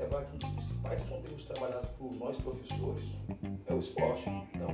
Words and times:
observar 0.00 0.24
que 0.24 0.38
dos 0.38 0.48
principais 0.50 1.04
conteúdos 1.04 1.44
trabalhados 1.44 1.90
por 1.90 2.14
nós 2.16 2.36
professores 2.38 3.16
é 3.66 3.74
o 3.74 3.78
esporte. 3.78 4.30
Então, 4.54 4.68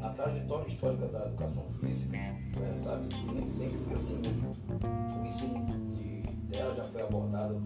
na 0.00 0.10
trajetória 0.10 0.68
histórica 0.68 1.08
da 1.08 1.26
educação 1.26 1.64
física, 1.80 2.16
é, 2.16 2.74
sabe-se 2.74 3.14
que 3.14 3.32
nem 3.32 3.48
sempre 3.48 3.78
foi 3.78 3.94
assim. 3.94 4.22
O 5.20 5.26
ensino 5.26 5.66
de, 5.66 6.22
dela 6.48 6.74
já 6.74 6.84
foi 6.84 7.02
abordado 7.02 7.60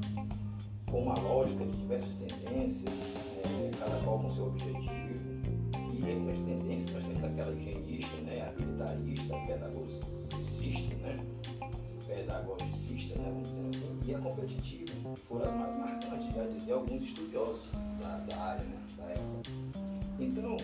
com 0.91 1.03
uma 1.03 1.19
lógica 1.19 1.65
de 1.67 1.77
diversas 1.77 2.15
tendências, 2.17 2.93
é, 3.45 3.71
cada 3.79 3.97
qual 4.03 4.19
com 4.21 4.31
seu 4.31 4.47
objetivo. 4.47 5.35
E 5.93 6.11
entre 6.11 6.33
as 6.33 6.39
tendências, 6.39 6.95
nós 6.95 7.05
temos 7.05 7.25
aquela 7.25 7.53
higienista, 7.55 8.17
né, 8.23 8.49
habilitarista, 8.49 9.37
pedagogicista, 9.47 10.95
né? 10.97 11.17
pedagogicista, 12.07 13.19
né, 13.19 13.31
vamos 13.33 13.49
dizer 13.49 13.61
assim, 13.61 13.74
e 14.07 14.15
a 14.15 14.19
competitiva, 14.19 15.15
foram 15.27 15.51
as 15.51 15.57
mais 15.57 15.79
marcantes, 15.79 16.35
já 16.35 16.47
dizer 16.47 16.73
alguns 16.73 17.03
estudiosos 17.03 17.63
da, 18.01 18.19
da 18.19 18.37
área, 18.37 18.65
né, 18.65 18.79
da 18.99 19.05
época. 19.05 19.51
Então, 20.21 20.57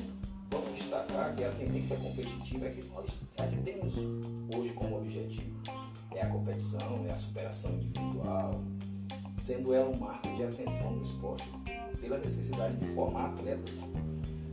vamos 0.50 0.74
destacar 0.74 1.34
que 1.34 1.44
a 1.44 1.50
tendência 1.52 1.97
competitiva 1.97 2.66
é 2.66 2.70
que 2.70 2.84
nós 2.88 3.22
é 3.38 3.47
que 3.47 3.56
temos 3.62 3.94
hoje 4.55 4.72
como 4.74 4.98
objetivo. 4.98 5.58
É 6.14 6.22
a 6.22 6.28
competição, 6.28 7.05
é 7.08 7.12
a 7.12 7.16
superação 7.16 7.72
individual, 7.72 8.60
sendo 9.38 9.72
ela 9.72 9.88
um 9.88 9.98
marco 9.98 10.28
de 10.36 10.42
ascensão 10.42 10.98
do 10.98 11.04
esporte, 11.04 11.48
pela 12.00 12.19
necessidade 12.19 12.77
de 12.77 12.86
formar 12.94 13.30
atletas 13.30 13.77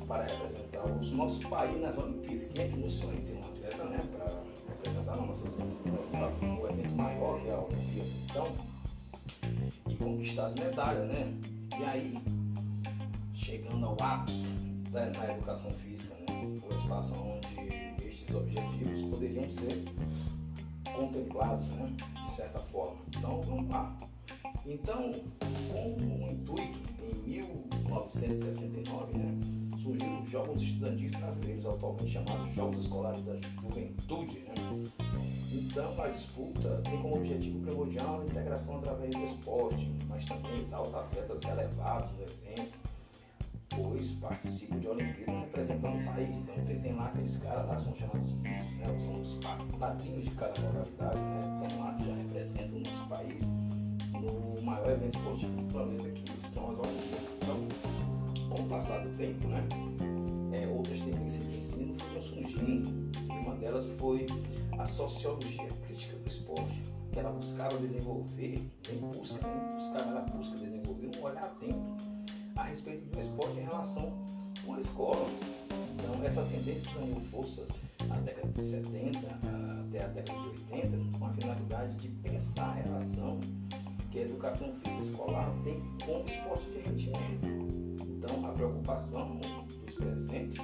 para 0.08 0.24
representar 0.24 0.86
o 0.86 1.16
nosso 1.16 1.40
país 1.50 1.82
nas 1.82 1.98
Olimpíadas. 1.98 2.48
Quem 2.54 2.64
é 2.64 2.68
que 2.70 2.78
não 2.78 2.90
sonha 2.90 3.20
ter 3.22 3.37
as 10.40 10.54
medalhas, 10.56 11.08
né? 11.08 11.34
E 11.80 11.84
aí, 11.84 12.18
chegando 13.34 13.86
ao 13.86 13.98
ápice 14.02 14.48
da, 14.92 15.06
na 15.06 15.34
educação 15.34 15.72
física, 15.74 16.14
né? 16.16 16.26
O 16.70 16.74
espaço 16.74 17.16
onde 17.16 18.06
estes 18.06 18.36
objetivos 18.36 19.02
poderiam 19.04 19.50
ser 19.50 19.86
contemplados, 20.94 21.68
né? 21.70 21.96
De 22.26 22.32
certa 22.32 22.60
forma. 22.60 22.98
Então, 23.16 23.42
vamos 23.42 23.70
lá. 23.70 23.98
Então, 24.66 25.12
com 25.72 25.96
o 25.96 26.32
intuito, 26.32 26.80
em 27.26 27.30
1969, 27.30 29.18
né? 29.18 29.58
surgiram 29.88 30.22
os 30.22 30.30
Jogos 30.30 30.62
Estudantis 30.62 31.12
Brasileiros, 31.16 31.66
atualmente 31.66 32.12
chamados 32.12 32.54
Jogos 32.54 32.84
Escolares 32.84 33.24
da 33.24 33.34
Juventude. 33.62 34.40
Né? 34.40 34.54
Então, 35.58 36.00
a 36.00 36.08
disputa 36.10 36.82
tem 36.84 37.02
como 37.02 37.16
objetivo 37.16 37.60
primordial 37.66 38.22
a 38.22 38.26
integração 38.26 38.78
através 38.78 39.10
do 39.16 39.26
esporte, 39.26 39.92
mas 40.08 40.24
também 40.26 40.60
exalta 40.60 41.00
atletas 41.00 41.44
relevados 41.44 42.12
no 42.12 42.22
evento, 42.22 42.78
pois 43.70 44.12
participam 44.14 44.78
de 44.78 44.88
Olimpíadas 44.88 45.42
representando 45.46 46.00
o 46.00 46.06
país. 46.06 46.38
Então, 46.38 46.64
tem, 46.64 46.80
tem 46.80 46.96
lá 46.96 47.08
aqueles 47.08 47.38
caras 47.40 47.68
lá 47.68 47.80
são 47.80 47.96
chamados 47.96 48.34
mitos, 48.34 48.72
né? 48.78 48.86
são 49.04 49.22
os 49.22 49.40
padrinhos 49.80 50.26
de 50.26 50.32
cada 50.32 50.62
modalidade, 50.62 51.20
né? 51.20 51.62
estão 51.64 51.80
lá 51.80 51.94
que 51.96 52.06
já 52.06 52.16
representam 52.16 52.78
o 52.78 52.80
nosso 52.80 53.08
país 53.10 53.44
no 54.14 54.62
maior 54.64 54.92
evento 54.92 55.18
esportivo 55.18 55.62
do 55.62 55.74
planeta, 55.74 56.10
que 56.12 56.50
são 56.54 56.72
as 56.72 56.80
Olimpíadas. 56.80 57.30
Então, 57.42 58.48
com 58.50 58.62
o 58.62 58.68
passar 58.68 59.00
do 59.00 59.18
tempo, 59.18 59.48
né, 59.48 59.68
é, 60.58 60.68
outras 60.68 61.00
tendências 61.00 61.44
de 61.52 61.58
ensino 61.58 61.96
foram 62.00 62.22
surgindo 62.22 63.12
e 63.16 63.32
uma 63.32 63.56
delas 63.56 63.86
foi 64.00 64.26
a 64.78 64.86
sociologia 64.86 65.68
crítica 65.86 66.18
do 66.18 66.28
esporte, 66.28 66.82
que 67.12 67.20
ela 67.20 67.32
buscava 67.32 67.78
desenvolver, 67.78 68.60
em 68.92 68.98
busca, 68.98 69.48
né, 69.48 69.70
buscava, 69.76 70.10
ela 70.10 70.22
busca 70.22 70.58
desenvolver 70.58 71.12
um 71.18 71.24
olhar 71.24 71.44
atento 71.44 71.98
a 72.56 72.64
respeito 72.64 73.06
do 73.10 73.20
esporte 73.20 73.60
em 73.60 73.64
relação 73.64 74.26
com 74.66 74.74
a 74.74 74.80
escola. 74.80 75.30
Então 75.94 76.24
essa 76.24 76.44
tendência 76.44 76.92
ganhou 76.94 77.22
forças 77.22 77.70
na 78.08 78.18
década 78.18 78.48
de 78.52 78.64
70 78.64 79.20
até 79.20 80.04
a 80.04 80.08
década 80.08 80.40
de 80.40 80.74
80 80.74 81.18
com 81.18 81.26
a 81.26 81.34
finalidade 81.34 81.96
de 81.96 82.08
pensar 82.30 82.70
a 82.70 82.74
relação 82.74 83.40
que 84.12 84.20
a 84.20 84.22
educação 84.22 84.74
física 84.76 85.04
escolar 85.04 85.52
tem 85.64 85.82
com 86.06 86.22
o 86.22 86.26
esporte 86.26 86.70
de 86.72 86.80
rendimento 86.80 87.68
então, 88.28 88.46
a 88.46 88.52
preocupação 88.52 89.40
presentes 89.98 90.60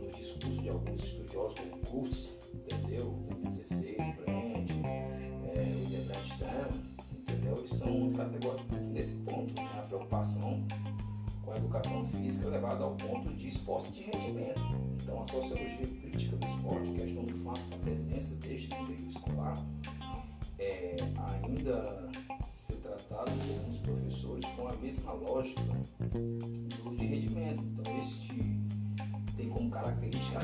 nos 0.00 0.16
discursos 0.16 0.62
de 0.62 0.68
alguns 0.68 1.02
estudiosos 1.02 1.58
como 1.58 1.86
Kurtz, 1.86 2.30
entendeu? 2.54 3.06
O 3.06 3.34
2016, 3.42 3.96
Brent, 3.96 4.70
é, 5.44 5.84
o 5.84 5.90
Debrand 5.90 6.88
entendeu? 7.18 7.58
Eles 7.58 7.70
são 7.70 8.12
categóricos 8.12 8.80
nesse 8.82 9.16
ponto, 9.22 9.54
né? 9.54 9.70
a 9.78 9.82
preocupação 9.82 10.64
com 11.44 11.52
a 11.52 11.56
educação 11.56 12.06
física 12.08 12.48
levada 12.48 12.84
ao 12.84 12.94
ponto 12.94 13.32
de 13.34 13.48
esporte 13.48 13.90
de 13.92 14.02
rendimento. 14.02 14.60
Então, 15.02 15.22
a 15.22 15.26
sociologia 15.26 15.86
crítica 15.86 16.36
do 16.36 16.46
esporte 16.46 16.92
questão 16.92 17.24
do 17.24 17.44
fato 17.44 17.70
da 17.70 17.76
presença 17.78 18.34
deste 18.36 18.68
no 18.70 18.86
meio 18.86 19.08
escolar 19.08 19.56
é, 20.58 20.96
ainda 21.32 22.10
ser 22.52 22.74
tratado 22.74 23.30
por 23.30 23.54
alguns 23.54 23.78
professores 23.78 24.44
com 24.56 24.68
a 24.68 24.72
mesma 24.74 25.12
lógica 25.12 25.62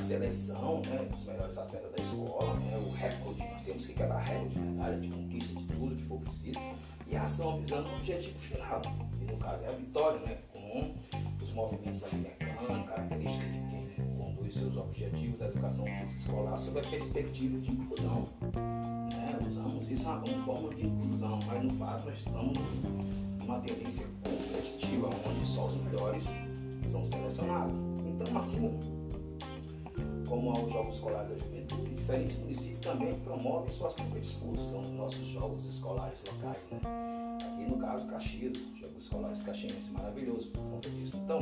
seleção 0.05 0.83
né, 0.87 1.09
dos 1.11 1.25
melhores 1.25 1.57
atletas 1.57 1.91
da 1.93 2.03
escola, 2.03 2.55
né, 2.55 2.77
o 2.77 2.91
recorde, 2.91 3.41
nós 3.41 3.63
temos 3.63 3.87
que 3.87 3.95
quebrar 3.95 4.19
recorde 4.21 4.55
de 4.55 4.61
medalha, 4.61 5.01
de 5.01 5.09
conquista 5.09 5.55
de 5.55 5.67
tudo 5.67 5.97
que 5.97 6.03
for 6.05 6.19
preciso, 6.21 6.61
e 7.09 7.17
a 7.17 7.23
ação 7.23 7.59
visando 7.59 7.89
o 7.89 7.95
objetivo 7.95 8.39
final, 8.39 8.83
e 9.21 9.25
no 9.25 9.37
caso 9.39 9.65
é 9.65 9.69
a 9.69 9.73
vitória, 9.73 10.21
né, 10.21 10.39
com 10.53 10.95
os 11.43 11.53
movimentos 11.53 12.05
ali 12.05 12.17
mecânicos, 12.17 12.89
características 12.89 13.53
de 13.53 13.61
quem 13.71 14.07
conduz 14.19 14.55
seus 14.55 14.77
objetivos 14.77 15.39
da 15.39 15.47
educação 15.47 15.87
física 15.87 16.21
escolar 16.21 16.59
sob 16.59 16.81
a 16.81 16.83
perspectiva 16.83 17.59
de 17.59 17.73
inclusão 17.73 18.29
usamos 19.49 19.91
isso 19.91 20.05
como 20.05 20.43
forma 20.43 20.75
de 20.75 20.87
inclusão, 20.87 21.39
mas 21.47 21.63
no 21.63 21.71
fato 21.71 22.07
nós 22.07 22.19
estamos 22.19 22.59
numa 23.39 23.61
tendência 23.61 24.07
competitiva, 24.23 25.11
onde 25.27 25.47
só 25.47 25.67
os 25.67 25.77
melhores 25.77 26.29
são 26.91 27.07
selecionados. 27.07 27.75
Então, 28.07 28.37
assim 28.37 28.94
como 30.35 30.51
aos 30.51 30.73
Jogos 30.73 30.97
Escolares 30.97 31.29
da 31.29 31.45
Juventude, 31.45 31.95
diferentes 31.95 32.39
municípios 32.39 32.81
também 32.81 33.15
promovem 33.21 33.71
suas 33.71 33.95
próprias 33.95 34.29
são 34.31 34.81
os 34.81 34.91
nossos 34.91 35.29
Jogos 35.29 35.65
Escolares 35.65 36.19
locais, 36.27 36.59
né? 36.73 36.81
Aqui 37.41 37.71
no 37.71 37.79
caso, 37.79 38.09
Caxias, 38.09 38.59
Jogos 38.81 39.05
Escolares 39.05 39.43
Caxiense, 39.43 39.93
maravilhoso 39.93 40.49
por 40.49 40.63
conta 40.65 40.91
disso. 40.91 41.17
Então, 41.25 41.39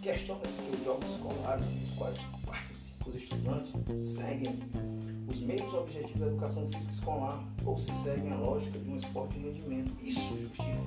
questiona-se 0.00 0.62
que 0.62 0.74
os 0.74 0.84
Jogos 0.84 1.10
Escolares, 1.10 1.66
dos 1.66 1.94
quais 1.98 2.18
participam 2.46 3.10
os 3.10 3.14
estudantes, 3.16 4.00
seguem 4.00 4.58
os 5.28 5.40
mesmos 5.40 5.74
objetivos 5.74 6.20
da 6.20 6.26
educação 6.28 6.66
física 6.72 6.94
escolar 6.94 7.44
ou 7.66 7.76
se 7.76 7.92
seguem 8.02 8.32
a 8.32 8.36
lógica 8.36 8.78
de 8.78 8.88
um 8.88 8.96
esporte 8.96 9.38
de 9.38 9.50
rendimento. 9.50 9.92
Isso 10.02 10.38
justifica 10.38 10.80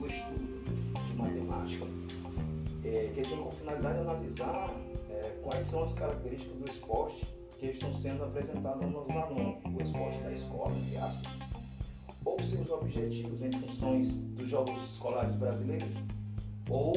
o 0.00 0.06
estudo 0.06 1.06
de 1.06 1.14
matemática, 1.14 1.86
é, 2.84 3.12
que 3.14 3.22
tem 3.22 3.38
como 3.38 3.52
finalidade 3.52 3.98
analisar 3.98 4.74
é, 5.14 5.38
quais 5.42 5.62
são 5.64 5.84
as 5.84 5.94
características 5.94 6.56
do 6.56 6.70
esporte 6.70 7.26
que 7.58 7.66
estão 7.66 7.96
sendo 7.96 8.24
apresentados 8.24 8.82
aos 8.82 8.92
nossos 8.92 9.16
alunos, 9.16 9.56
o 9.64 9.82
esporte 9.82 10.18
da 10.18 10.32
escola, 10.32 10.72
entre 10.76 10.96
aspas, 10.96 11.32
ou 12.24 12.42
seus 12.42 12.70
objetivos 12.70 13.42
em 13.42 13.52
funções 13.52 14.14
dos 14.16 14.48
jogos 14.48 14.90
escolares 14.90 15.34
brasileiros, 15.36 15.88
ou 16.68 16.94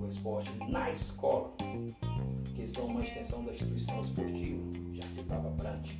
o 0.00 0.06
esporte 0.08 0.50
na 0.68 0.90
escola, 0.90 1.52
que 2.54 2.66
são 2.66 2.86
uma 2.86 3.02
extensão 3.02 3.44
da 3.44 3.52
instituição 3.52 4.00
esportiva, 4.02 4.62
já 4.92 5.08
citava 5.08 5.50
Brandt. 5.50 5.98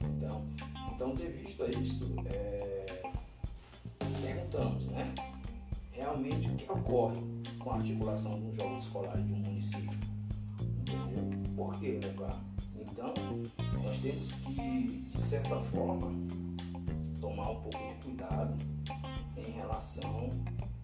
Então, 0.00 0.44
então 0.94 1.14
devido 1.14 1.64
a 1.64 1.70
isso, 1.70 2.14
é, 2.26 2.86
perguntamos, 4.22 4.86
né? 4.88 5.14
Realmente 5.92 6.48
o 6.48 6.54
que 6.54 6.70
ocorre 6.70 7.16
com 7.58 7.70
a 7.72 7.76
articulação 7.76 8.38
dos 8.40 8.54
jogos 8.54 8.84
escolares 8.84 9.26
de 9.26 9.32
um 9.32 9.38
município? 9.38 10.07
Por 11.58 11.74
que 11.80 11.98
levar? 11.98 12.40
Então, 12.76 13.12
nós 13.82 13.98
temos 13.98 14.32
que, 14.32 14.86
de 15.10 15.20
certa 15.20 15.60
forma, 15.60 16.12
tomar 17.20 17.50
um 17.50 17.62
pouco 17.62 17.78
de 17.78 18.04
cuidado 18.04 18.54
em 19.36 19.50
relação 19.50 20.30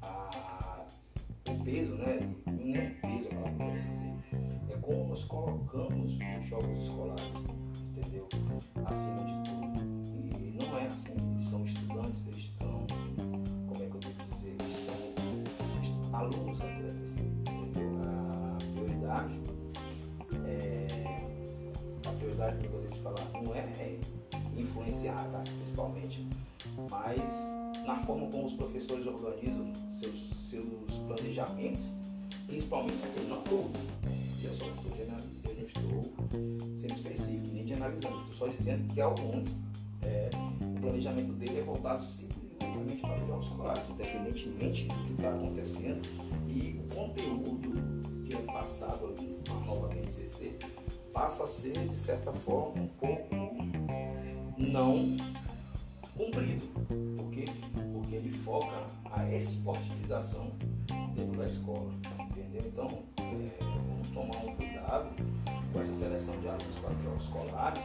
ao 0.02 1.54
peso, 1.64 1.94
né? 1.94 2.28
Não 2.46 2.74
é 2.74 2.90
peso, 2.90 3.28
a 3.28 3.50
palavra 3.52 3.82
dizer. 3.82 4.72
É 4.72 4.76
como 4.80 5.10
nós 5.10 5.24
colocamos 5.26 6.18
os 6.40 6.44
jogos 6.44 6.82
escolares 6.82 7.24
entendeu? 7.96 8.28
Acima 8.84 9.24
de 9.24 9.48
tudo. 9.48 9.78
E 10.40 10.58
não 10.60 10.76
é 10.76 10.86
assim, 10.86 11.14
eles 11.34 11.46
são 11.46 11.64
estudantes, 11.64 12.26
eles 12.26 12.50
prioridade 22.44 22.58
que 22.58 22.66
eu 22.66 22.70
poderia 22.70 22.96
falar 22.96 23.42
não 23.42 23.54
é 23.54 23.98
influenciar, 24.56 25.28
tá? 25.30 25.40
principalmente, 25.40 26.26
mas 26.90 27.86
na 27.86 27.96
forma 28.04 28.26
como 28.30 28.46
os 28.46 28.52
professores 28.54 29.06
organizam 29.06 29.72
seus, 29.92 30.20
seus 30.34 30.94
planejamentos, 31.06 31.84
principalmente 32.46 33.02
aquele 33.04 33.28
não 33.28 33.42
todos. 33.42 33.80
Eu 34.42 34.54
só 34.54 34.66
estou 34.66 34.92
eu 34.98 35.54
não 35.54 35.64
estou 35.64 36.12
sendo 36.78 36.94
específico, 36.94 37.54
nem 37.54 37.66
generalizando, 37.66 38.20
estou 38.20 38.32
só 38.32 38.48
dizendo 38.48 38.92
que 38.92 39.00
alguns, 39.00 39.48
é, 40.02 40.30
o 40.60 40.80
planejamento 40.80 41.32
dele 41.32 41.60
é 41.60 41.62
voltado 41.62 42.04
simplesmente 42.04 43.00
para 43.00 43.14
os 43.14 43.26
jogos 43.26 43.46
escolares, 43.46 43.82
independentemente 43.90 44.84
do 44.84 44.94
que 44.94 45.12
está 45.12 45.30
acontecendo, 45.30 46.08
e 46.48 46.78
o 46.78 46.94
conteúdo 46.94 48.24
que 48.26 48.34
é 48.34 48.38
passado 48.40 49.06
ali 49.06 49.38
na 49.48 49.54
nova 49.60 49.88
BNCC 49.88 50.58
passa 51.14 51.44
a 51.44 51.46
ser, 51.46 51.72
de 51.86 51.96
certa 51.96 52.32
forma, 52.32 52.82
um 52.82 52.88
pouco 52.88 53.34
não 54.58 55.16
cumprido. 56.16 56.66
Por 57.16 57.30
quê? 57.30 57.44
Porque 57.92 58.16
ele 58.16 58.30
foca 58.30 58.86
a 59.12 59.32
esportivização 59.32 60.50
dentro 61.14 61.38
da 61.38 61.46
escola. 61.46 61.90
Entendeu? 62.20 62.62
Então, 62.66 63.02
é, 63.18 63.64
vamos 63.88 64.08
tomar 64.10 64.44
um 64.44 64.56
cuidado 64.56 65.10
com 65.72 65.80
essa 65.80 65.94
seleção 65.94 66.38
de 66.40 66.48
alunos 66.48 66.78
para 66.78 66.92
os 66.92 67.04
jogos 67.04 67.22
escolares, 67.22 67.82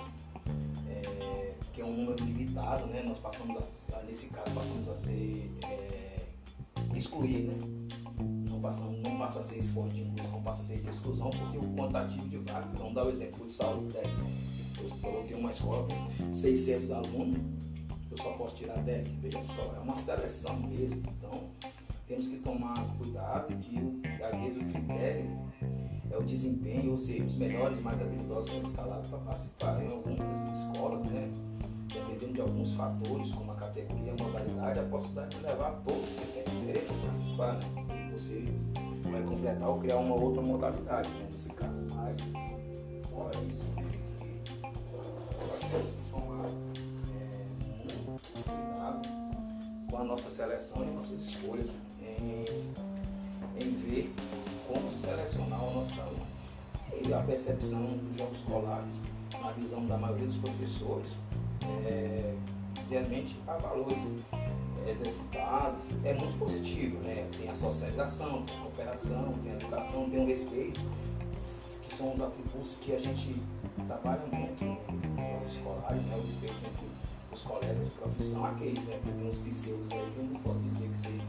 é, 0.89 1.53
que 1.71 1.81
é 1.81 1.85
um 1.85 1.95
número 1.95 2.25
limitado, 2.25 2.87
né? 2.87 3.03
Nós 3.03 3.19
passamos 3.19 3.63
a, 3.93 4.01
nesse 4.03 4.27
caso 4.29 4.51
passamos 4.51 4.89
a 4.89 4.97
ser 4.97 5.51
é, 5.65 6.25
né? 7.43 7.88
Passamos, 8.69 9.01
não 9.01 9.17
passa 9.17 9.39
a 9.39 9.43
ser 9.43 9.57
esforço 9.57 9.95
de 9.95 10.01
inclusão, 10.03 10.43
passa 10.43 10.61
a 10.61 10.65
ser 10.65 10.77
de 10.77 10.89
exclusão, 10.89 11.31
porque 11.31 11.57
o 11.57 11.73
quantitativo 11.73 12.29
de 12.29 12.51
ah, 12.51 12.69
vamos 12.75 12.93
dar 12.93 13.07
o 13.07 13.09
exemplo, 13.09 13.39
futsal 13.39 13.77
10. 13.77 13.93
Eu, 14.77 15.11
eu 15.11 15.23
tenho 15.23 15.39
uma 15.39 15.49
escola 15.49 15.87
com 15.87 16.31
600 16.31 16.91
alunos, 16.91 17.39
eu 18.11 18.17
só 18.17 18.31
posso 18.33 18.55
tirar 18.55 18.77
10, 18.77 19.07
veja 19.13 19.41
só, 19.41 19.73
é 19.75 19.79
uma 19.79 19.95
seleção 19.95 20.55
mesmo. 20.57 21.01
Então, 21.17 21.49
temos 22.07 22.27
que 22.27 22.37
tomar 22.37 22.75
cuidado 22.95 23.55
de, 23.55 23.77
às 24.23 24.39
vezes, 24.39 24.61
o 24.61 24.65
critério 24.65 25.49
é 26.11 26.17
o 26.17 26.23
desempenho, 26.23 26.91
ou 26.91 26.97
seja, 26.99 27.23
os 27.23 27.37
melhores, 27.37 27.81
mais 27.81 27.99
habilidosos 27.99 28.51
são 28.51 28.59
escalados 28.61 29.09
para 29.09 29.17
participar 29.17 29.83
em 29.83 29.91
algumas 29.91 30.59
escolas, 30.59 31.09
né? 31.09 31.31
Dependendo 31.87 32.33
de 32.33 32.41
alguns 32.41 32.73
fatores, 32.73 33.31
como 33.31 33.51
a 33.51 33.55
categoria, 33.55 34.13
a 34.13 34.23
modalidade, 34.23 34.79
a 34.79 34.83
possibilidade 34.83 35.37
de 35.37 35.41
levar 35.43 35.71
todos 35.83 36.09
que 36.11 36.43
têm 36.43 36.61
interesse 36.61 36.93
em 36.93 36.99
participar, 36.99 37.53
né? 37.55 37.98
Você 38.19 38.43
vai 39.09 39.23
completar 39.23 39.69
ou 39.69 39.79
criar 39.79 39.95
uma 39.95 40.13
outra 40.15 40.41
modalidade, 40.41 41.09
né? 41.09 41.29
Caso, 41.55 41.71
mas 41.95 42.17
fora 43.09 43.39
isso, 43.47 43.63
eu 43.77 45.55
acho 45.55 45.65
que 45.67 45.75
é 49.95 49.97
a 49.97 50.03
nossa 50.03 50.29
seleção 50.29 50.83
e 50.83 50.91
nossas 50.91 51.21
escolhas 51.21 51.69
em, 52.01 52.45
em 53.57 53.71
ver 53.77 54.13
como 54.67 54.91
selecionar 54.91 55.63
o 55.63 55.73
nosso 55.75 55.93
aluno. 55.99 56.27
E 57.07 57.13
a 57.13 57.21
percepção 57.21 57.85
dos 57.85 58.17
jogos 58.17 58.39
escolares, 58.39 58.95
na 59.41 59.51
visão 59.51 59.85
da 59.85 59.97
maioria 59.97 60.27
dos 60.27 60.37
professores, 60.37 61.07
é, 61.85 62.35
realmente 62.89 63.39
há 63.47 63.53
valores 63.57 64.03
exercitados, 64.87 65.81
é 66.03 66.13
muito 66.13 66.37
positivo, 66.39 66.97
né? 67.03 67.27
Tem 67.37 67.49
a 67.49 67.55
socialização, 67.55 68.43
tem 68.43 68.55
a 68.57 68.59
cooperação, 68.61 69.33
tem 69.43 69.51
a 69.51 69.55
educação, 69.55 70.09
tem 70.09 70.23
o 70.23 70.25
respeito, 70.25 70.79
que 71.83 71.93
são 71.93 72.13
os 72.13 72.21
atributos 72.21 72.77
que 72.77 72.93
a 72.93 72.99
gente 72.99 73.35
trabalha 73.87 74.25
muito 74.31 74.63
nos 74.65 75.15
jogos 75.15 75.55
escolares, 75.55 76.01
né? 76.03 76.15
O 76.15 76.25
respeito 76.25 76.55
entre 76.65 76.87
os 77.31 77.41
colegas 77.43 77.89
de 77.89 77.95
profissão, 77.95 78.45
aqueles, 78.45 78.83
né? 78.85 78.99
Porque 79.03 79.17
tem 79.17 79.27
uns 79.27 79.37
pseudos 79.37 79.91
aí 79.91 80.11
que 80.15 80.21
não 80.21 80.39
posso 80.41 80.59
dizer 80.59 80.87
que 80.87 80.97
você 80.97 81.21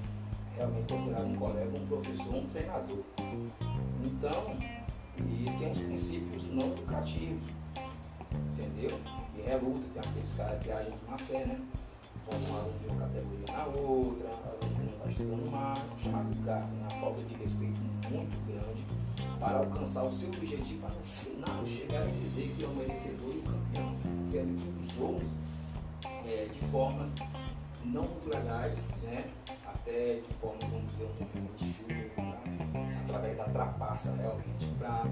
realmente 0.56 0.92
considerado 0.92 1.26
um 1.26 1.36
colega, 1.36 1.78
um 1.78 1.86
professor, 1.86 2.34
um 2.34 2.46
treinador. 2.48 2.98
Então, 4.04 4.56
e 5.18 5.44
tem 5.58 5.70
uns 5.70 5.78
princípios 5.78 6.44
não 6.50 6.68
educativos, 6.68 7.50
entendeu? 8.52 8.98
Que 9.34 9.42
reluta, 9.42 9.80
tem 9.94 10.02
aqueles 10.02 10.32
caras 10.34 10.62
que 10.62 10.70
agem 10.70 10.90
de 10.90 11.10
má 11.10 11.18
fé, 11.18 11.46
né? 11.46 11.60
Um 12.36 12.56
aluno 12.56 12.78
de 12.78 12.86
uma 12.88 13.00
categoria 13.00 13.56
na 13.56 13.66
outra, 13.66 14.28
aluno 14.28 14.58
que 14.60 14.82
não 14.82 14.92
está 14.92 15.10
estudando 15.10 15.50
mais, 15.50 15.78
chamado 16.02 16.44
gato, 16.44 16.66
né? 16.66 16.86
A 16.86 17.00
falta 17.00 17.22
de 17.22 17.34
respeito 17.34 17.80
muito 18.10 18.46
grande 18.46 18.84
para 19.38 19.58
alcançar 19.58 20.04
o 20.04 20.12
seu 20.12 20.28
objetivo, 20.28 20.80
para 20.80 20.94
no 20.94 21.02
final 21.02 21.66
chegar 21.66 22.06
e 22.08 22.12
dizer 22.12 22.54
que 22.56 22.64
é 22.64 22.66
o 22.66 22.70
merecedor 22.70 23.34
e 23.34 23.38
o 23.38 23.42
campeão, 23.42 23.96
sendo 24.26 24.56
que 24.56 24.84
usou 24.84 25.20
é, 26.26 26.46
de 26.52 26.60
formas 26.70 27.10
não 27.84 28.02
muito 28.02 28.28
legais, 28.28 28.78
né? 29.02 29.24
até 29.66 30.20
de 30.20 30.34
forma, 30.34 30.58
vamos 30.60 30.92
dizer, 30.92 31.08
um 31.08 31.58
chuva, 31.58 32.32
tá? 32.32 32.42
através 33.04 33.36
da 33.36 33.44
trapaça 33.44 34.14
realmente, 34.14 34.66
para 34.78 35.04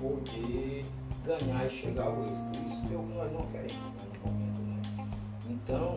poder 0.00 0.86
ganhar 1.24 1.66
e 1.66 1.70
chegar 1.70 2.06
ao 2.06 2.24
êxito. 2.24 2.58
Isso 2.66 2.82
é 2.92 2.96
o 2.96 3.02
que 3.02 3.14
nós 3.14 3.32
não 3.32 3.42
queremos 3.42 3.74
né. 3.74 4.03
Né? 4.03 4.03
Então, 5.48 5.94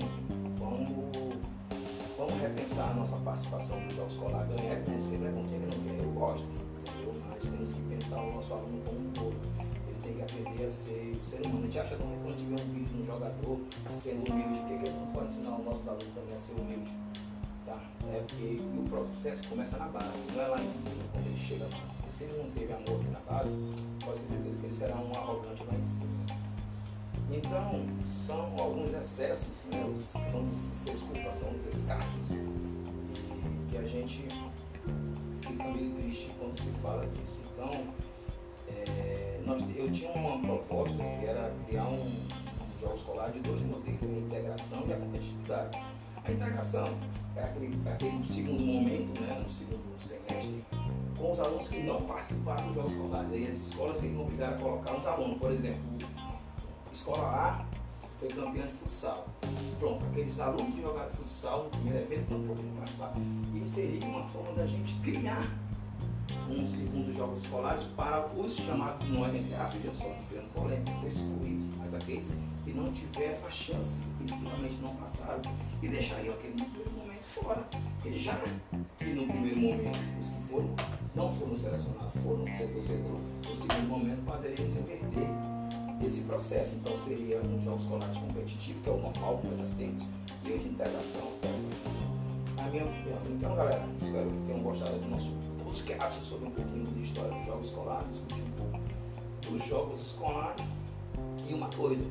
vamos, 0.57 0.89
vamos 2.17 2.41
repensar 2.41 2.91
a 2.91 2.93
nossa 2.93 3.15
participação 3.17 3.79
no 3.79 3.93
Jogos 3.93 4.13
Escolar. 4.13 4.47
Ganhar, 4.47 4.83
como 4.83 5.01
sempre, 5.01 5.27
é 5.27 5.31
com 5.31 5.43
quem 5.45 5.59
não 5.59 5.69
quer. 5.69 6.03
Eu 6.03 6.11
gosto, 6.11 6.45
entendeu? 6.45 7.21
mas 7.29 7.43
temos 7.43 7.73
que 7.73 7.81
pensar 7.81 8.21
o 8.21 8.33
nosso 8.33 8.53
aluno 8.53 8.81
como 8.85 8.99
um 8.99 9.11
todo 9.11 9.57
tem 10.07 10.13
que 10.13 10.21
aprender 10.21 10.65
a 10.65 10.71
ser 10.71 11.13
o 11.13 11.29
ser 11.29 11.45
humano. 11.45 11.59
A 11.59 11.61
gente 11.63 11.79
acha 11.79 11.95
que 11.95 12.03
quando 12.03 12.47
vê 12.47 12.63
um 12.63 12.73
vídeo 12.73 12.85
de 12.85 13.01
um 13.01 13.05
jogador 13.05 13.59
sendo 14.01 14.31
humilde, 14.31 14.59
por 14.59 14.67
que, 14.67 14.77
que 14.77 14.89
não 14.89 15.07
pode 15.07 15.27
ensinar 15.27 15.57
os 15.57 15.65
nossos 15.65 15.87
alunos 15.87 16.07
também 16.15 16.35
a 16.35 16.39
ser 16.39 16.53
humilde? 16.53 16.91
Tá? 17.65 17.81
É 18.13 18.23
porque 18.25 18.61
o 18.61 18.89
processo 18.89 19.47
começa 19.49 19.77
na 19.77 19.87
base, 19.87 20.07
não 20.33 20.41
é 20.41 20.47
lá 20.47 20.61
em 20.61 20.67
cima, 20.67 21.03
quando 21.11 21.27
ele 21.27 21.39
chega 21.39 21.65
lá. 21.65 21.81
Porque 21.97 22.11
se 22.11 22.23
ele 22.23 22.37
não 22.37 22.51
teve 22.51 22.73
amor 22.73 23.01
aqui 23.01 23.09
na 23.11 23.19
base, 23.19 23.55
pode 24.03 24.19
certeza 24.19 24.57
que 24.57 24.65
ele 24.65 24.73
será 24.73 24.95
um 24.95 25.11
arrogante 25.11 25.63
lá 25.65 25.73
em 25.75 25.81
cima. 25.81 26.06
Então, 27.29 27.85
são 28.25 28.53
alguns 28.57 28.93
excessos, 28.93 29.65
né, 29.69 29.83
os, 29.85 30.13
vamos 30.31 30.51
se 30.51 30.91
desculpa, 30.91 31.31
são 31.33 31.49
os 31.51 31.75
escassos, 31.75 32.31
e 32.31 33.69
que 33.69 33.77
a 33.77 33.83
gente 33.83 34.27
fica 35.41 35.63
meio 35.65 35.91
triste 35.95 36.31
quando 36.39 36.57
se 36.57 36.69
fala 36.81 37.05
disso. 37.05 37.41
Então, 37.53 37.69
é, 38.69 39.41
nós, 39.45 39.61
eu 39.75 39.91
tinha 39.91 40.11
uma 40.11 40.39
proposta 40.39 40.97
que 40.97 41.25
era 41.25 41.53
criar 41.67 41.87
um, 41.87 42.05
um 42.05 42.79
jogo 42.79 42.95
escolar 42.95 43.29
de 43.31 43.39
dois 43.39 43.61
modelos, 43.61 44.01
a 44.01 44.19
integração 44.19 44.83
e 44.87 44.93
a 44.93 44.97
competitividade. 44.97 45.77
A 46.23 46.31
integração 46.31 46.85
é 47.35 47.43
aquele, 47.43 47.77
é 47.85 47.91
aquele 47.91 48.23
segundo 48.27 48.65
momento, 48.65 49.21
né, 49.21 49.43
no 49.45 49.53
segundo 49.53 49.97
semestre, 50.01 50.65
com 51.17 51.31
os 51.31 51.39
alunos 51.41 51.67
que 51.67 51.83
não 51.83 52.01
participaram 52.01 52.67
dos 52.67 52.75
jogos 52.75 52.93
escolares. 52.93 53.31
Aí 53.31 53.47
as 53.47 53.57
escolas 53.57 53.97
seriam 53.97 54.21
obrigadas 54.21 54.61
a 54.61 54.63
colocar 54.63 54.93
uns 54.93 55.05
alunos, 55.05 55.37
por 55.37 55.51
exemplo, 55.51 55.81
escola 57.07 57.27
A 57.29 57.65
foi 58.19 58.27
campeã 58.27 58.67
de 58.67 58.73
futsal. 58.73 59.27
Pronto, 59.79 60.03
aqueles 60.11 60.39
alunos 60.39 60.75
que 60.75 60.81
jogaram 60.81 61.09
futsal 61.11 61.63
no 61.63 61.69
primeiro 61.69 61.99
evento 61.99 62.31
não 62.31 62.47
poderiam 62.47 62.75
participar. 62.75 63.13
E 63.53 63.63
seria 63.63 64.05
uma 64.05 64.23
forma 64.27 64.51
da 64.53 64.65
gente 64.65 64.93
criar 64.95 65.47
um 66.49 66.67
segundo 66.67 67.15
jogos 67.15 67.43
escolares 67.43 67.83
para 67.95 68.25
os 68.25 68.55
chamados 68.55 69.07
nós, 69.09 69.33
entre 69.33 69.53
aspas, 69.53 69.85
eu 69.85 69.93
só 69.95 70.15
criando 70.29 70.53
polêmicas, 70.53 71.13
excluídos, 71.13 71.77
mas 71.77 71.93
aqueles 71.93 72.33
que 72.65 72.73
não 72.73 72.91
tiveram 72.91 73.47
a 73.47 73.51
chance, 73.51 74.01
que 74.17 74.33
realmente 74.33 74.75
não 74.81 74.95
passaram 74.95 75.41
e 75.81 75.87
deixariam 75.87 76.33
aquele 76.33 76.53
primeiro 76.53 76.91
momento 76.91 77.23
fora. 77.23 77.63
Porque 78.01 78.17
já 78.17 78.35
que 78.97 79.05
no 79.13 79.27
primeiro 79.27 79.59
momento 79.59 79.99
os 80.19 80.29
que 80.29 80.41
foram, 80.49 80.75
não 81.15 81.33
foram 81.33 81.57
selecionados, 81.57 82.21
foram 82.23 82.45
ser 82.57 82.67
torcedor, 82.73 83.19
no 83.47 83.55
segundo 83.55 83.87
momento 83.87 84.25
poderiam 84.25 84.73
reverter 84.73 85.56
esse 86.03 86.21
processo. 86.21 86.75
Então 86.75 86.97
seria 86.97 87.39
um 87.41 87.61
jogos 87.63 87.83
escolares 87.83 88.17
competitivo, 88.17 88.81
que 88.81 88.89
é 88.89 88.93
o 88.93 88.97
normal 88.97 89.37
que 89.39 89.47
nós 89.47 89.59
já 89.59 89.65
temos, 89.77 90.03
e 90.43 90.51
o 90.51 90.59
de 90.59 90.69
integração, 90.69 91.31
a 92.57 92.69
minha 92.69 92.85
opinião. 92.85 93.17
Então 93.29 93.55
galera, 93.55 93.85
espero 94.01 94.29
que 94.29 94.45
tenham 94.45 94.63
gostado 94.63 94.97
do 94.99 95.09
nosso 95.09 95.31
podcast 95.63 96.23
sobre 96.23 96.47
um 96.47 96.51
pouquinho 96.51 96.85
de 96.85 97.01
história 97.01 97.31
dos 97.31 97.45
jogos 97.45 97.67
escolares, 97.67 98.17
um 98.17 98.51
pouco 98.51 98.79
dos 99.51 99.65
jogos 99.65 100.01
escolares. 100.01 100.65
E 101.49 101.53
uma 101.53 101.69
coisa, 101.69 102.05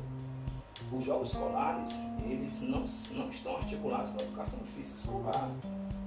os 0.91 1.05
jogos 1.05 1.29
escolares, 1.29 1.91
eles 2.25 2.61
não, 2.61 2.85
não 3.15 3.29
estão 3.29 3.57
articulados 3.57 4.11
com 4.11 4.19
a 4.19 4.23
educação 4.23 4.59
física 4.75 4.99
escolar, 4.99 5.51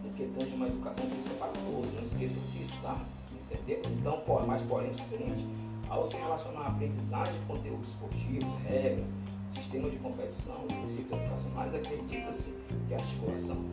no 0.02 0.10
que 0.10 0.24
tange 0.38 0.54
uma 0.54 0.66
educação 0.66 1.04
física 1.10 1.34
para 1.36 1.48
todos, 1.48 1.94
não 1.94 2.02
esqueçam 2.02 2.42
disso, 2.52 2.74
tá? 2.82 2.98
Entendeu? 3.32 3.82
Então, 3.86 4.22
mas 4.46 4.62
porém 4.62 4.88
é 4.88 4.92
o 4.92 4.98
seguinte, 4.98 5.46
ao 5.90 6.04
se 6.04 6.16
relacionar 6.16 6.60
a 6.60 6.68
aprendizagem 6.68 7.34
de 7.34 7.46
conteúdos 7.46 7.88
esportivos, 7.88 8.62
regras, 8.62 9.10
sistema 9.50 9.90
de 9.90 9.96
competição 9.96 10.64
e 10.70 10.74
princípios 10.74 11.20
educacionais, 11.20 11.74
acredita-se 11.74 12.54
que 12.86 12.94
a 12.94 12.96
articulação 12.96 13.64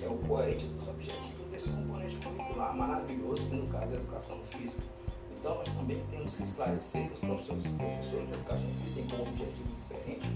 é 0.00 0.06
o 0.06 0.16
coerente 0.28 0.66
dos 0.66 0.86
objetivos 0.86 1.42
esse 1.62 1.70
componente 1.70 2.16
curricular 2.16 2.76
maravilhoso, 2.76 3.48
que 3.48 3.56
no 3.56 3.66
caso 3.68 3.92
é 3.92 3.96
a 3.96 4.00
educação 4.00 4.40
física. 4.50 4.82
Então 5.30 5.54
nós 5.56 5.68
também 5.68 5.96
temos 6.10 6.34
que 6.34 6.42
esclarecer 6.42 7.08
que 7.08 7.14
os 7.14 7.20
professores, 7.20 7.66
professores 7.66 8.28
de 8.28 8.34
educação 8.34 8.68
física 8.68 8.94
têm 8.94 9.06
como 9.06 9.22
objetivo 9.22 9.68
diferente 9.88 10.28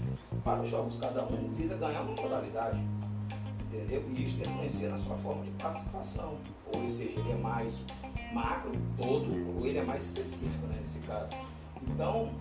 para 0.43 0.61
os 0.61 0.69
jogos, 0.69 0.97
cada 0.99 1.25
um 1.25 1.53
visa 1.53 1.75
ganhar 1.77 2.01
uma 2.01 2.21
modalidade. 2.21 2.79
entendeu? 3.67 4.03
E 4.13 4.25
isso 4.25 4.41
influencia 4.41 4.89
na 4.89 4.97
sua 4.97 5.15
forma 5.17 5.43
de 5.43 5.51
participação, 5.51 6.37
ou 6.73 6.87
seja, 6.87 7.19
ele 7.19 7.31
é 7.31 7.35
mais 7.35 7.79
macro, 8.33 8.71
todo, 8.97 9.57
ou 9.57 9.65
ele 9.65 9.79
é 9.79 9.83
mais 9.83 10.03
específico, 10.05 10.67
né, 10.67 10.77
nesse 10.79 10.99
caso. 10.99 11.31
Então, 11.87 12.31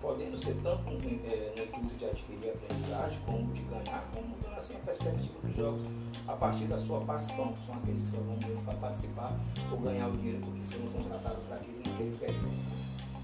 podendo 0.00 0.36
ser 0.36 0.54
tanto 0.62 0.82
no, 0.90 0.98
é, 0.98 1.52
no 1.56 1.64
intuito 1.64 1.96
de 1.96 2.04
adquirir 2.06 2.50
aprendizagem, 2.50 3.18
como 3.26 3.52
de 3.52 3.62
ganhar, 3.62 4.08
como 4.14 4.28
mudando 4.28 4.54
assim 4.58 4.74
a 4.74 4.78
perspectiva 4.78 5.38
dos 5.42 5.56
jogos 5.56 5.86
a 6.26 6.32
partir 6.32 6.64
da 6.64 6.78
sua 6.78 7.00
participação. 7.00 7.54
São 7.66 7.74
aqueles 7.76 8.02
que 8.02 8.10
só 8.10 8.16
vão 8.18 8.36
mesmo 8.36 8.62
para 8.62 8.74
participar 8.74 9.32
ou 9.70 9.78
ganhar 9.78 10.08
o 10.08 10.16
dinheiro 10.16 10.40
porque 10.40 10.76
foram 10.76 10.92
contratados 10.92 11.44
para 11.44 11.56
aquele 11.56 11.78
naquele 11.78 12.16
período. 12.16 12.48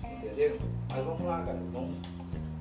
Entenderam? 0.04 0.58
Mas 0.90 1.04
vamos 1.04 1.20
lá, 1.22 1.38
galera. 1.38 1.66
Vamos 1.72 1.96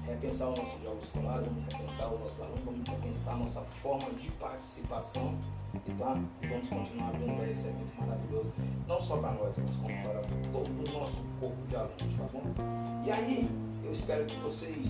repensar 0.06 0.48
o 0.48 0.56
nosso 0.56 0.80
jogo 0.84 1.00
escolar, 1.02 1.42
vamos 1.42 1.64
repensar 1.74 2.14
o 2.14 2.20
nosso 2.20 2.44
aluno, 2.44 2.62
vamos 2.64 2.88
repensar 2.88 3.34
a 3.34 3.38
nossa 3.38 3.62
forma 3.62 4.10
de 4.12 4.30
participação 4.32 5.36
tá? 5.80 6.18
vamos 6.42 6.70
continuar 6.70 7.10
abrindo 7.10 7.44
esse 7.52 7.68
evento 7.68 8.00
maravilhoso, 8.00 8.54
não 8.88 9.02
só 9.02 9.18
para 9.18 9.32
nós, 9.32 9.54
mas 9.58 9.76
como 9.76 10.04
para 10.04 10.22
todo 10.52 10.90
o 10.90 11.00
nosso 11.00 11.24
corpo 11.40 11.68
de 11.68 11.76
alunos, 11.76 12.18
tá 12.18 12.26
bom? 12.34 13.04
E 13.06 13.12
aí, 13.12 13.50
eu 13.84 13.92
espero 13.92 14.26
que 14.26 14.36
vocês 14.38 14.88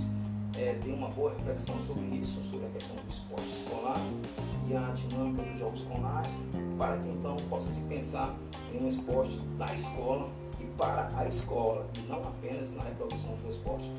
é, 0.57 0.77
tenham 0.81 0.97
uma 0.97 1.09
boa 1.09 1.31
reflexão 1.31 1.75
sobre 1.85 2.15
isso, 2.15 2.41
sobre 2.49 2.65
a 2.67 2.69
questão 2.69 2.95
do 2.95 3.09
esporte 3.09 3.47
escolar 3.47 4.01
e 4.67 4.75
a 4.75 4.91
dinâmica 4.91 5.43
dos 5.43 5.59
jogos 5.59 5.81
escolares, 5.81 6.31
para 6.77 6.97
que 6.97 7.09
então 7.09 7.35
possa 7.49 7.69
se 7.69 7.81
pensar 7.81 8.35
em 8.73 8.83
um 8.83 8.87
esporte 8.87 9.37
da 9.57 9.73
escola 9.73 10.29
e 10.59 10.65
para 10.77 11.09
a 11.17 11.27
escola, 11.27 11.85
e 11.97 12.01
não 12.07 12.19
apenas 12.19 12.73
na 12.73 12.83
reprodução 12.83 13.35
do 13.35 13.49
esporte 13.49 13.91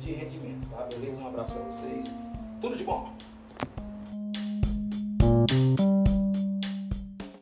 de 0.00 0.12
rendimento, 0.12 0.68
tá? 0.70 0.84
Beleza? 0.84 1.20
Um 1.20 1.26
abraço 1.26 1.54
para 1.54 1.64
vocês. 1.64 2.06
Tudo 2.60 2.76
de 2.76 2.84
bom! 2.84 3.12